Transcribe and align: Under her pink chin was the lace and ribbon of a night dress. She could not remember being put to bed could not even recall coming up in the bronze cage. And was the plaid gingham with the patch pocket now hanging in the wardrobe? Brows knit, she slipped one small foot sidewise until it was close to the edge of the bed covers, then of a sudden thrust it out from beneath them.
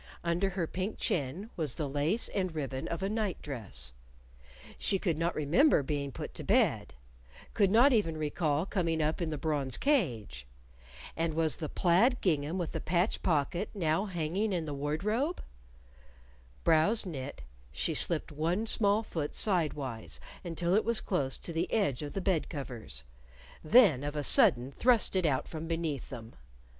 Under 0.23 0.49
her 0.49 0.65
pink 0.65 0.97
chin 0.97 1.51
was 1.55 1.75
the 1.75 1.87
lace 1.87 2.27
and 2.29 2.55
ribbon 2.55 2.87
of 2.87 3.03
a 3.03 3.07
night 3.07 3.39
dress. 3.43 3.91
She 4.79 4.97
could 4.97 5.15
not 5.15 5.35
remember 5.35 5.83
being 5.83 6.11
put 6.11 6.33
to 6.33 6.43
bed 6.43 6.95
could 7.53 7.69
not 7.69 7.93
even 7.93 8.17
recall 8.17 8.65
coming 8.65 8.99
up 8.99 9.21
in 9.21 9.29
the 9.29 9.37
bronze 9.37 9.77
cage. 9.77 10.47
And 11.15 11.35
was 11.35 11.55
the 11.57 11.69
plaid 11.69 12.19
gingham 12.19 12.57
with 12.57 12.71
the 12.71 12.81
patch 12.81 13.21
pocket 13.21 13.69
now 13.75 14.05
hanging 14.05 14.51
in 14.53 14.65
the 14.65 14.73
wardrobe? 14.73 15.39
Brows 16.63 17.05
knit, 17.05 17.43
she 17.71 17.93
slipped 17.93 18.31
one 18.31 18.65
small 18.65 19.03
foot 19.03 19.35
sidewise 19.35 20.19
until 20.43 20.73
it 20.73 20.83
was 20.83 20.99
close 20.99 21.37
to 21.37 21.53
the 21.53 21.71
edge 21.71 22.01
of 22.01 22.13
the 22.13 22.21
bed 22.21 22.49
covers, 22.49 23.03
then 23.63 24.03
of 24.03 24.15
a 24.15 24.23
sudden 24.23 24.71
thrust 24.71 25.15
it 25.15 25.27
out 25.27 25.47
from 25.47 25.67
beneath 25.67 26.09
them. 26.09 26.33